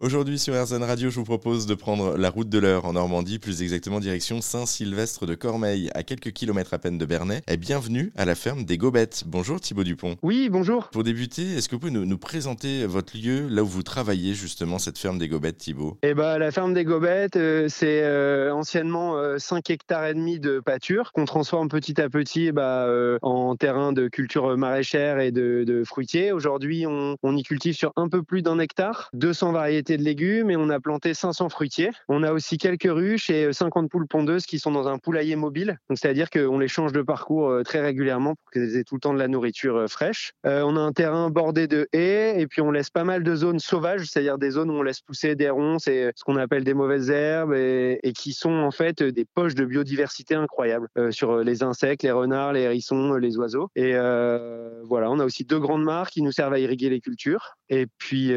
[0.00, 3.40] Aujourd'hui sur RZN Radio, je vous propose de prendre la route de l'heure en Normandie,
[3.40, 7.42] plus exactement direction Saint-Sylvestre de Cormeilles, à quelques kilomètres à peine de Bernay.
[7.48, 9.24] Et bienvenue à la ferme des Gobettes.
[9.26, 10.14] Bonjour Thibaut Dupont.
[10.22, 10.90] Oui, bonjour.
[10.90, 14.34] Pour débuter, est-ce que vous pouvez nous, nous, présenter votre lieu, là où vous travaillez
[14.34, 15.98] justement, cette ferme des Gobettes, Thibaut?
[16.04, 20.38] Eh ben, la ferme des Gobettes, euh, c'est euh, anciennement euh, 5 hectares et demi
[20.38, 25.32] de pâture qu'on transforme petit à petit bah, euh, en terrain de culture maraîchère et
[25.32, 26.30] de, de fruitiers.
[26.30, 30.50] Aujourd'hui, on, on y cultive sur un peu plus d'un hectare, 200 variétés de légumes
[30.50, 31.90] et on a planté 500 fruitiers.
[32.08, 35.78] On a aussi quelques ruches et 50 poules pondeuses qui sont dans un poulailler mobile.
[35.88, 39.00] Donc c'est-à-dire qu'on les change de parcours euh, très régulièrement pour qu'elles aient tout le
[39.00, 40.32] temps de la nourriture euh, fraîche.
[40.46, 43.34] Euh, on a un terrain bordé de haies et puis on laisse pas mal de
[43.34, 46.64] zones sauvages, c'est-à-dire des zones où on laisse pousser des ronces et ce qu'on appelle
[46.64, 51.38] des mauvaises herbes et, qui sont en fait des poches de biodiversité incroyables euh, sur
[51.38, 53.68] les insectes, les renards, les hérissons, les oiseaux.
[53.76, 57.00] Et euh, voilà, on a aussi deux grandes mares qui nous servent à irriguer les
[57.00, 58.28] cultures et puis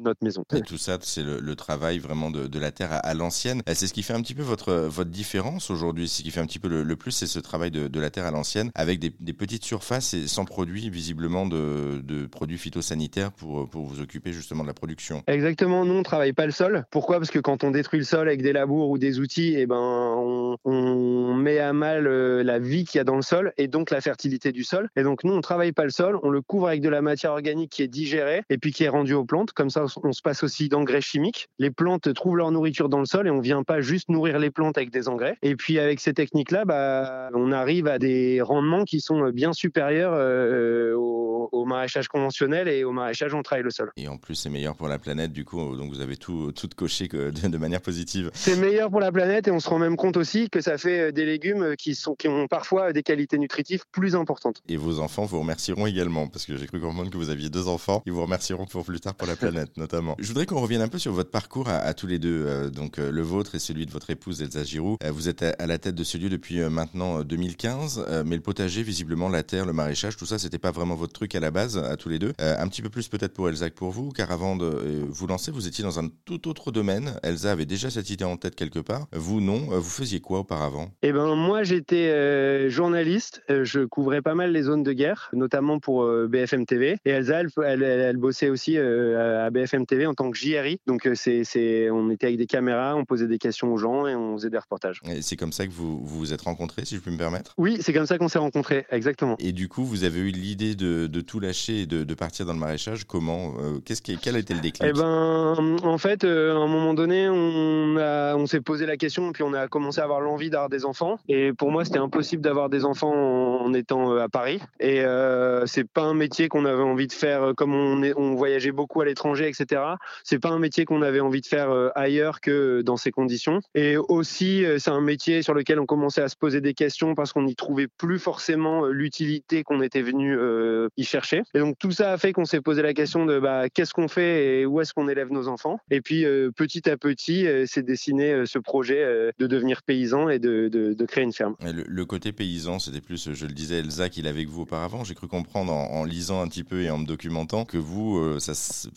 [0.00, 0.44] notre maison.
[0.70, 3.60] Tout ça, c'est le, travail vraiment de, la terre à, l'ancienne.
[3.74, 6.08] C'est ce qui fait un petit peu votre, votre différence aujourd'hui.
[6.08, 8.30] Ce qui fait un petit peu le, plus, c'est ce travail de, la terre à
[8.30, 14.00] l'ancienne avec des, petites surfaces et sans produits, visiblement, de, produits phytosanitaires pour, pour vous
[14.00, 15.24] occuper justement de la production.
[15.26, 15.84] Exactement.
[15.84, 16.86] Nous, on travaille pas le sol.
[16.92, 17.18] Pourquoi?
[17.18, 19.74] Parce que quand on détruit le sol avec des labours ou des outils, eh ben,
[19.76, 23.66] on, on, met à mal euh, la vie qu'il y a dans le sol et
[23.66, 24.88] donc la fertilité du sol.
[24.94, 26.20] Et donc, nous, on travaille pas le sol.
[26.22, 28.88] On le couvre avec de la matière organique qui est digérée et puis qui est
[28.88, 29.50] rendue aux plantes.
[29.50, 31.48] Comme ça, on se passe aussi d'engrais chimiques.
[31.58, 34.50] Les plantes trouvent leur nourriture dans le sol et on vient pas juste nourrir les
[34.50, 35.36] plantes avec des engrais.
[35.42, 40.12] Et puis avec ces techniques-là, bah, on arrive à des rendements qui sont bien supérieurs
[40.14, 40.94] euh,
[41.40, 43.90] au, au, maraîchage conventionnel et au maraîchage on travaille le sol.
[43.96, 46.68] Et en plus, c'est meilleur pour la planète, du coup, donc vous avez tout, tout
[46.76, 48.30] coché de, de manière positive.
[48.34, 51.12] C'est meilleur pour la planète et on se rend même compte aussi que ça fait
[51.12, 54.62] des légumes qui, sont, qui ont parfois des qualités nutritives plus importantes.
[54.68, 57.68] Et vos enfants vous remercieront également, parce que j'ai cru comprendre que vous aviez deux
[57.68, 60.16] enfants, ils vous remercieront pour plus tard pour la planète notamment.
[60.18, 62.70] Je voudrais qu'on revienne un peu sur votre parcours à, à tous les deux, euh,
[62.70, 64.98] donc euh, le vôtre et celui de votre épouse Elsa Giroud.
[65.04, 68.42] Euh, vous êtes à, à, la tête de ce lieu depuis maintenant 2015, mais le
[68.42, 71.50] potager, visiblement, la terre, le maraîchage, tout ça, c'était pas vraiment votre truc à la
[71.50, 72.32] base, à tous les deux.
[72.38, 74.66] un petit peu plus peut-être pour Elsa que pour vous, car avant de
[75.08, 77.14] vous lancer, vous étiez dans un tout autre domaine.
[77.22, 79.06] Elsa avait déjà cette idée en tête quelque part.
[79.12, 79.58] Vous, non.
[79.58, 80.90] Vous faisiez quoi auparavant?
[81.02, 83.42] Eh ben, moi, j'étais euh, journaliste.
[83.48, 86.96] Je couvrais pas mal les zones de guerre, notamment pour euh, BFM TV.
[87.04, 90.80] Et Elsa, elle, elle, elle bossait aussi euh, à BFM TV en tant que JRI.
[90.86, 94.14] Donc, c'est, c'est, on était avec des caméras, on posait des questions aux gens et
[94.14, 95.00] on faisait des reportages.
[95.08, 97.54] Et c'est comme ça que vous vous, vous êtes rencontrés, si je puis me permettre?
[97.58, 99.36] Oui, c'est comme ça qu'on s'est rencontrés, exactement.
[99.38, 102.46] Et du coup, vous avez eu l'idée de, de tout lâcher et de, de, partir
[102.46, 103.04] dans le maraîchage.
[103.04, 103.54] Comment
[103.84, 104.88] Qu'est-ce qui, Quel a été le déclic?
[104.88, 109.42] Eh ben, en fait, à un moment donné, on, on s'est posé la question, puis
[109.42, 111.18] on a commencé à avoir l'envie d'avoir des enfants.
[111.28, 114.60] Et pour moi, c'était impossible d'avoir des enfants en, étant à Paris.
[114.80, 118.34] Et euh, c'est pas un métier qu'on avait envie de faire comme on, est, on
[118.34, 119.82] voyageait beaucoup à l'étranger, etc.
[120.24, 123.60] C'est pas un métier qu'on avait envie de faire ailleurs que dans ces conditions.
[123.74, 127.32] Et aussi, c'est un métier sur lequel on commençait à se poser des questions parce
[127.32, 131.42] qu'on n'y trouvait plus forcément l'utilité qu'on était venu euh, y chercher.
[131.54, 134.08] Et donc tout ça a fait qu'on s'est posé la question de bah, qu'est-ce qu'on
[134.08, 135.78] fait et où est-ce qu'on élève nos enfants?
[135.90, 140.68] Et puis euh, petit à petit, s'est dessiné ce projet de devenir paysan et de,
[140.68, 141.54] de, de créer une ferme.
[141.62, 145.04] Le, le, côté paysan, c'était plus, je le disais, Elsa qu'il avait avec vous auparavant.
[145.04, 148.18] J'ai cru comprendre en, en, lisant un petit peu et en me documentant que vous,
[148.18, 148.38] euh,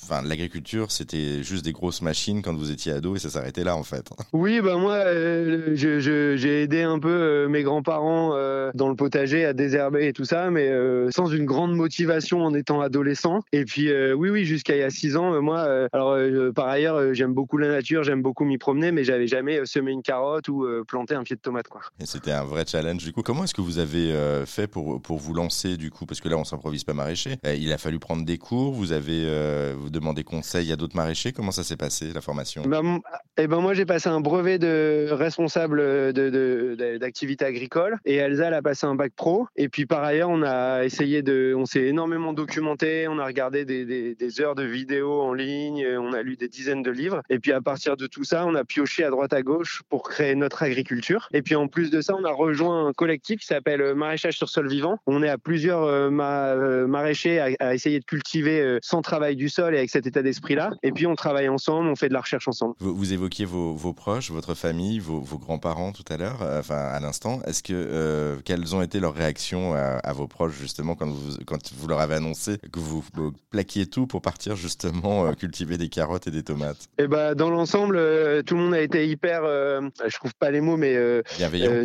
[0.01, 3.75] enfin, l'agriculture, c'était juste des grosses machines quand vous étiez ado et ça s'arrêtait là
[3.75, 4.09] en fait.
[4.33, 8.89] Oui, bah moi, euh, j'ai je, je, aidé un peu euh, mes grands-parents euh, dans
[8.89, 12.02] le potager à désherber et tout ça, mais euh, sans une grande motivation
[12.33, 13.41] en étant adolescent.
[13.51, 16.17] Et puis, euh, oui, oui, jusqu'à il y a six ans, moi, alors
[16.53, 20.01] par ailleurs, j'aime beaucoup la nature, j'aime beaucoup m'y promener, mais j'avais jamais semé une
[20.01, 21.81] carotte ou planté un pied de tomate, quoi.
[21.99, 23.03] Et c'était un vrai challenge.
[23.03, 24.13] Du coup, comment est-ce que vous avez
[24.45, 27.37] fait pour pour vous lancer du coup, parce que là, on s'improvise pas maraîcher.
[27.43, 28.73] Il a fallu prendre des cours.
[28.73, 31.31] Vous avez vous demandé conseil à d'autres maraîchers.
[31.31, 32.63] Comment ça s'est passé la formation?
[32.63, 32.99] Ben,
[33.37, 38.47] Eh ben moi, j'ai passé un brevet de responsable d'activité de, de, agricole et Elsa
[38.47, 39.47] elle a passé un bac pro.
[39.55, 43.07] Et puis par ailleurs, on a essayé de, on s'est énormément documenté.
[43.07, 45.85] On a regardé des, heures de vidéos en ligne.
[45.99, 47.21] On a lu des dizaines de livres.
[47.29, 50.01] Et puis à partir de tout ça, on a pioché à droite à gauche pour
[50.01, 51.29] créer notre agriculture.
[51.33, 54.49] Et puis en plus de ça, on a rejoint un collectif qui s'appelle Maraîchage sur
[54.49, 54.97] sol vivant.
[55.05, 59.47] On est à plusieurs euh, euh, maraîchers à, essayer de cultiver euh, sans travail du
[59.47, 60.71] sol et avec cet état d'esprit-là.
[60.81, 62.73] Et puis on travaille ensemble, on fait de la recherche ensemble.
[62.79, 67.41] Vous, évoquiez vos, proches, votre famille, vos, grands-parents tout à l'heure, enfin à l'instant.
[67.45, 71.73] Est-ce que quelles ont été leurs réactions à, à vos proches justement quand vous quand
[71.73, 73.03] vous leur avez annoncé que vous
[73.49, 77.49] plaquiez tout pour partir justement cultiver des carottes et des tomates Et eh bah, dans
[77.49, 77.97] l'ensemble,
[78.45, 80.95] tout le monde a été hyper, je trouve pas les mots, mais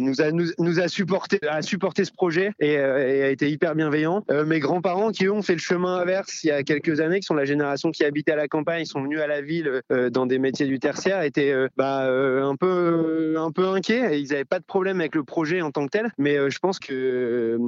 [0.01, 4.25] nous a nous, a supporté a supporté ce projet et, a été hyper bienveillant.
[4.47, 7.27] mes grands-parents qui eux ont fait le chemin inverse il y a quelques années, qui
[7.27, 10.27] sont la génération qui habitait à la campagne, ils sont venus à la ville dans
[10.27, 14.21] des métiers du tertiaire, étaient bah, un peu un peu inquiets.
[14.21, 16.79] Ils n'avaient pas de problème avec le projet en tant que tel, mais je pense
[16.79, 17.59] que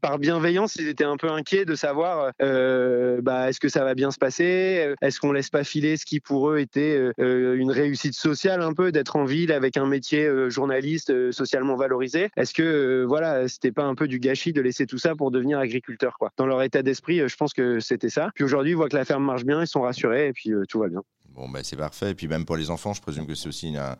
[0.00, 4.10] par bienveillance, ils étaient un peu inquiets de savoir bah, est-ce que ça va bien
[4.10, 8.62] se passer, est-ce qu'on laisse pas filer ce qui pour eux était une réussite sociale
[8.62, 12.28] un peu d'être en ville avec un métier journaliste socialement valorisé?
[12.36, 15.58] Est-ce que voilà, c'était pas un peu du gâchis de laisser tout ça pour devenir
[15.58, 16.30] agriculteur quoi?
[16.36, 18.30] Dans leur état d'esprit, je pense que c'était ça.
[18.34, 20.78] Puis aujourd'hui, ils voient que la ferme marche bien, ils sont rassurés et puis tout
[20.78, 21.02] va bien.
[21.38, 22.10] Bon, ben, c'est parfait.
[22.10, 23.96] Et puis même pour les enfants, je présume que c'est aussi un,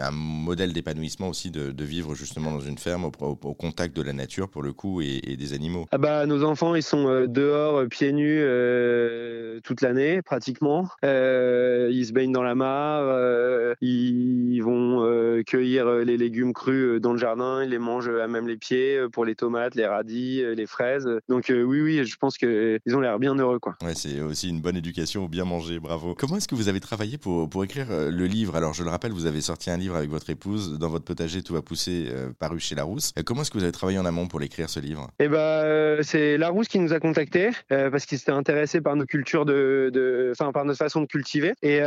[0.00, 3.10] un modèle d'épanouissement aussi de, vivre justement dans une ferme au,
[3.54, 5.86] contact de la nature pour le coup et, des animaux.
[5.90, 10.88] Ah bah nos enfants, ils sont euh, dehors euh, pieds nus euh, toute l'année pratiquement.
[11.02, 17.64] ils se baignent dans la mare, ils vont cueillir les légumes crus dans le jardin,
[17.64, 21.08] ils les mangent à même les pieds pour les tomates, les radis, les fraises.
[21.28, 23.74] Donc oui, oui, je pense qu'ils ont l'air bien heureux quoi.
[23.82, 25.80] Ouais, c'est aussi une bonne éducation ou bien manger.
[25.80, 26.14] Bravo.
[26.14, 28.90] Comment est-ce que vous avez travaillé pour, pour écrire euh, le livre Alors, je le
[28.90, 32.08] rappelle, vous avez sorti un livre avec votre épouse, Dans votre potager, tout va pousser,
[32.10, 33.12] euh, paru chez Larousse.
[33.18, 35.08] Euh, comment est-ce que vous avez travaillé en amont pour l'écrire, ce livre?
[35.18, 39.44] Eh ben, c'est Larousse qui nous a contactés parce qu'il s'était intéressé par nos cultures,
[39.44, 41.54] de, enfin, par notre façon de cultiver.
[41.62, 41.80] Et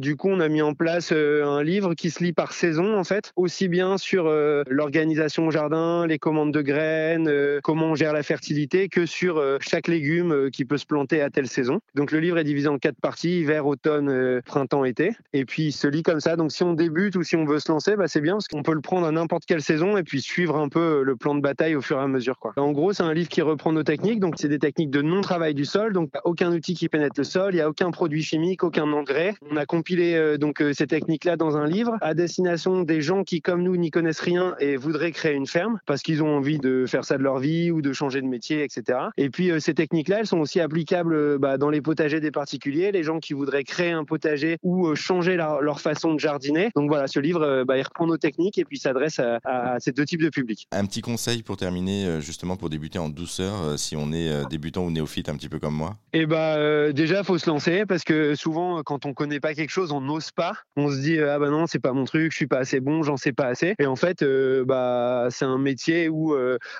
[0.00, 3.04] du coup, on a mis en place un livre qui se lit par saison, en
[3.04, 4.28] fait, aussi bien sur
[4.68, 9.88] l'organisation au jardin, les commandes de graines, comment on gère la fertilité, que sur chaque
[9.88, 11.80] légume qui peut se planter à telle saison.
[11.94, 15.12] Donc, le livre est divisé en quatre parties hiver, automne, euh, printemps-été.
[15.32, 16.36] Et puis il se lit comme ça.
[16.36, 18.62] Donc si on débute ou si on veut se lancer, bah, c'est bien parce qu'on
[18.62, 21.34] peut le prendre à n'importe quelle saison et puis suivre un peu euh, le plan
[21.34, 22.38] de bataille au fur et à mesure.
[22.38, 22.52] Quoi.
[22.56, 24.20] En gros, c'est un livre qui reprend nos techniques.
[24.20, 25.92] Donc c'est des techniques de non-travail du sol.
[25.92, 29.34] Donc aucun outil qui pénètre le sol, il n'y a aucun produit chimique, aucun engrais.
[29.50, 33.40] On a compilé euh, donc ces techniques-là dans un livre à destination des gens qui,
[33.40, 36.86] comme nous, n'y connaissent rien et voudraient créer une ferme parce qu'ils ont envie de
[36.86, 38.98] faire ça de leur vie ou de changer de métier, etc.
[39.16, 43.02] Et puis ces techniques-là, elles sont aussi applicables bah, dans les potagers des particuliers, les
[43.02, 46.70] gens qui voudraient créer un potager ou euh, changer leur façon de jardiner.
[46.74, 49.92] Donc voilà, ce livre, euh, bah, il reprend nos techniques et puis s'adresse à, ces
[49.92, 50.66] deux types de publics.
[50.72, 54.84] Un petit conseil pour terminer, euh, justement pour débuter en douceur, si on est débutant
[54.84, 58.34] ou néophyte un petit peu comme moi eh bah déjà, faut se lancer parce que
[58.34, 60.54] souvent, quand on connaît pas quelque chose, on n'ose pas.
[60.76, 63.02] On se dit ah bah non, c'est pas mon truc, je suis pas assez bon,
[63.02, 63.74] j'en sais pas assez.
[63.78, 64.24] Et en fait,
[64.64, 66.34] bah c'est un métier où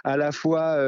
[0.05, 0.79] à la fois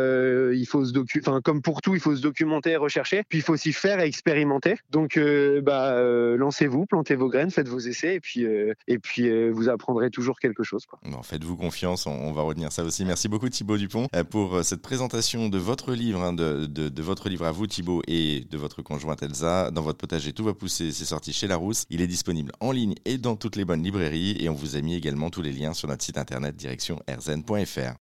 [0.53, 3.43] il faut se documenter, enfin comme pour tout, il faut se documenter, rechercher, puis il
[3.43, 4.77] faut aussi faire et expérimenter.
[4.91, 5.19] Donc
[5.63, 9.51] bah euh, lancez-vous, plantez vos graines, faites vos essais et puis, euh, et puis euh,
[9.51, 10.87] vous apprendrez toujours quelque chose.
[11.23, 13.05] Faites-vous confiance, on, va retenir ça aussi.
[13.05, 17.47] Merci beaucoup Thibaut Dupont pour cette présentation de votre livre, hein, de, de, votre livre
[17.47, 19.71] à vous Thibaut et de votre conjointe Elsa.
[19.71, 21.85] Dans votre potager, tout va pousser, c'est sorti chez Larousse.
[21.91, 24.81] Il est disponible en ligne et dans toutes les bonnes librairies et on vous a
[24.81, 27.95] mis également tous les liens sur notre site internet direction rzn.fr.